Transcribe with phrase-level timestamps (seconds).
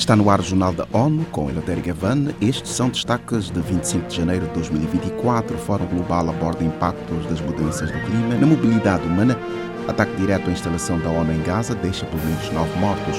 [0.00, 2.32] Está no ar o Jornal da ONU com Eleutério Gavan.
[2.40, 5.58] Estes são destaques de 25 de janeiro de 2024.
[5.58, 9.38] Fórum Global aborda impactos das mudanças do clima na mobilidade humana.
[9.86, 13.16] Ataque direto à instalação da ONU em Gaza deixa pelo menos nove mortos.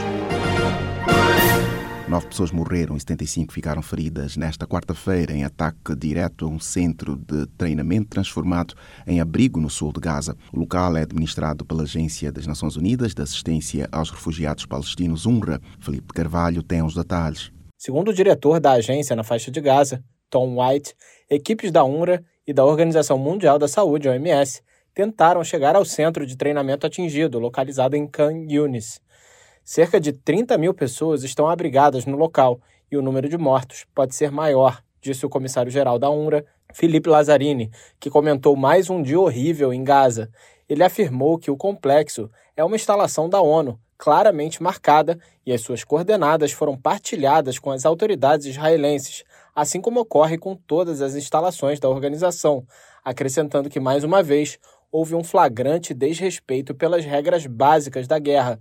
[2.07, 7.15] Nove pessoas morreram e 75 ficaram feridas nesta quarta-feira em ataque direto a um centro
[7.15, 8.73] de treinamento transformado
[9.07, 10.35] em abrigo no sul de Gaza.
[10.51, 15.61] O local é administrado pela Agência das Nações Unidas de Assistência aos Refugiados Palestinos, UNRWA.
[15.79, 17.51] Felipe Carvalho tem os detalhes.
[17.77, 20.93] Segundo o diretor da agência na faixa de Gaza, Tom White,
[21.29, 24.61] equipes da UNRWA e da Organização Mundial da Saúde, OMS,
[24.93, 28.99] tentaram chegar ao centro de treinamento atingido, localizado em Khan Yunis.
[29.63, 32.59] Cerca de 30 mil pessoas estão abrigadas no local
[32.91, 36.43] e o número de mortos pode ser maior, disse o comissário-geral da UNRWA,
[36.73, 40.29] Felipe Lazzarini, que comentou mais um dia horrível em Gaza.
[40.67, 45.83] Ele afirmou que o complexo é uma instalação da ONU, claramente marcada, e as suas
[45.83, 49.23] coordenadas foram partilhadas com as autoridades israelenses,
[49.55, 52.65] assim como ocorre com todas as instalações da organização,
[53.03, 54.57] acrescentando que, mais uma vez,
[54.91, 58.59] houve um flagrante desrespeito pelas regras básicas da guerra,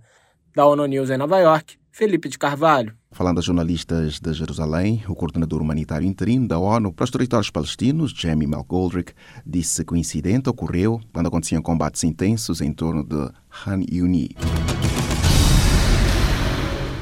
[0.55, 2.93] da ONU News em Nova York, Felipe de Carvalho.
[3.11, 8.13] Falando a jornalistas de Jerusalém, o coordenador humanitário interino da ONU para os territórios palestinos,
[8.15, 9.13] Jamie McGoldrick,
[9.45, 13.29] disse que o incidente ocorreu quando aconteciam combates intensos em torno de
[13.65, 14.35] Han Yuni.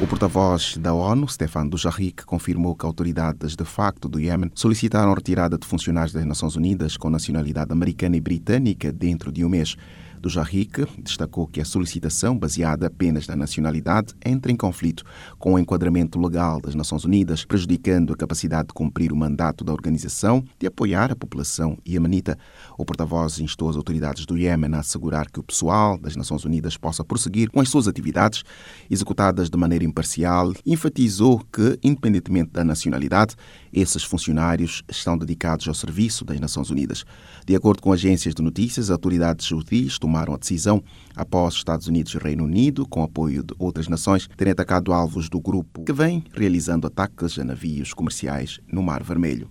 [0.01, 5.15] O porta-voz da ONU, Stefan Dujarric, confirmou que autoridades de facto do Iêmen solicitaram a
[5.15, 9.75] retirada de funcionários das Nações Unidas com nacionalidade americana e britânica dentro de um mês
[10.19, 15.03] do Jarrique destacou que a solicitação baseada apenas na nacionalidade entra em conflito
[15.37, 19.71] com o enquadramento legal das Nações Unidas, prejudicando a capacidade de cumprir o mandato da
[19.71, 22.37] organização de apoiar a população iemenita.
[22.77, 26.77] O porta-voz instou as autoridades do Iêmen a assegurar que o pessoal das Nações Unidas
[26.77, 28.43] possa prosseguir com as suas atividades
[28.89, 30.53] executadas de maneira imparcial.
[30.65, 33.35] Enfatizou que, independentemente da nacionalidade,
[33.71, 37.05] esses funcionários estão dedicados ao serviço das Nações Unidas.
[37.45, 40.83] De acordo com agências de notícias, autoridades saudis tomaram a decisão
[41.15, 45.39] após Estados Unidos e Reino Unido, com apoio de outras nações, terem atacado alvos do
[45.39, 49.47] grupo que vem realizando ataques a navios comerciais no Mar Vermelho.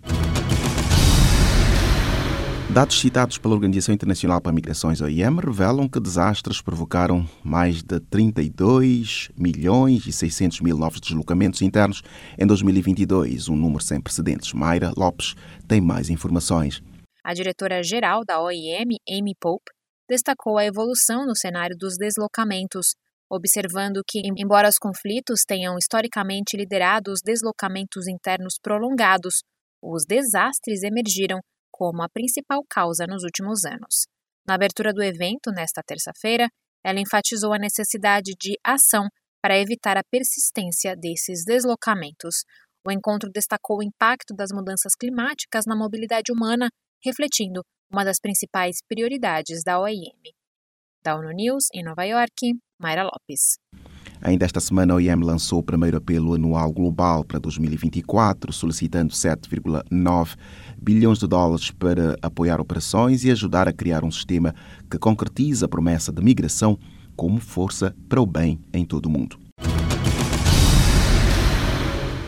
[2.70, 9.30] Dados citados pela Organização Internacional para Migrações, OIM, revelam que desastres provocaram mais de 32
[9.38, 12.02] milhões e 600 mil novos deslocamentos internos
[12.36, 14.52] em 2022, um número sem precedentes.
[14.52, 15.34] Mayra Lopes
[15.66, 16.82] tem mais informações.
[17.24, 19.77] A diretora-geral da OIM, Amy Pope,
[20.08, 22.94] destacou a evolução no cenário dos deslocamentos,
[23.30, 29.42] observando que, embora os conflitos tenham historicamente liderado os deslocamentos internos prolongados,
[29.82, 34.06] os desastres emergiram como a principal causa nos últimos anos.
[34.46, 36.48] Na abertura do evento, nesta terça-feira,
[36.82, 39.08] ela enfatizou a necessidade de ação
[39.42, 42.44] para evitar a persistência desses deslocamentos.
[42.86, 46.68] O encontro destacou o impacto das mudanças climáticas na mobilidade humana,
[47.04, 50.12] refletindo uma das principais prioridades da OIM.
[51.02, 53.58] Da ONU News, em Nova York, Mayra Lopes.
[54.20, 60.36] Ainda esta semana, a OIM lançou o primeiro apelo anual global para 2024, solicitando 7,9
[60.76, 64.54] bilhões de dólares para apoiar operações e ajudar a criar um sistema
[64.90, 66.78] que concretiza a promessa de migração
[67.16, 69.47] como força para o bem em todo o mundo.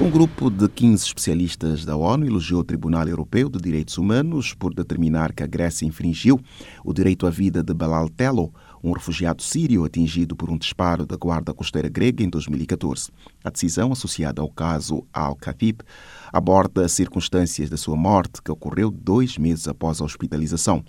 [0.01, 4.73] Um grupo de 15 especialistas da ONU elogiou o Tribunal Europeu de Direitos Humanos por
[4.73, 6.41] determinar que a Grécia infringiu
[6.83, 8.51] o direito à vida de Balal Telo,
[8.83, 13.11] um refugiado sírio atingido por um disparo da Guarda Costeira grega em 2014.
[13.45, 15.83] A decisão, associada ao caso Al-Khatib,
[16.33, 20.83] aborda as circunstâncias da sua morte, que ocorreu dois meses após a hospitalização.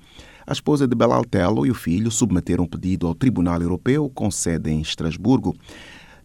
[0.47, 4.31] A esposa de Balal Telo e o filho submeteram um pedido ao Tribunal Europeu, com
[4.31, 5.53] sede em Estrasburgo.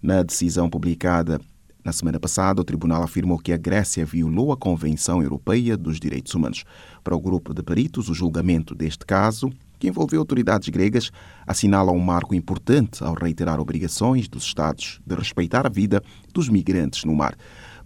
[0.01, 1.41] Na decisão publicada
[1.87, 6.35] na semana passada, o tribunal afirmou que a Grécia violou a Convenção Europeia dos Direitos
[6.35, 6.65] Humanos.
[7.05, 11.13] Para o grupo de peritos, o julgamento deste caso, que envolveu autoridades gregas,
[11.47, 16.03] assinala um marco importante ao reiterar obrigações dos Estados de respeitar a vida
[16.35, 17.37] dos migrantes no mar.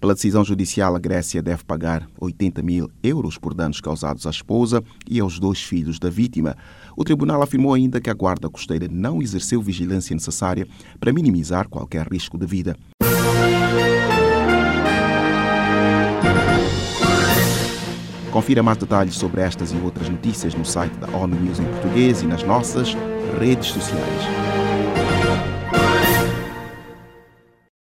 [0.01, 4.83] Pela decisão judicial, a Grécia deve pagar 80 mil euros por danos causados à esposa
[5.07, 6.57] e aos dois filhos da vítima.
[6.97, 10.67] O tribunal afirmou ainda que a Guarda Costeira não exerceu vigilância necessária
[10.99, 12.75] para minimizar qualquer risco de vida.
[18.31, 22.23] Confira mais detalhes sobre estas e outras notícias no site da ONU News em português
[22.23, 22.97] e nas nossas
[23.41, 24.70] redes sociais.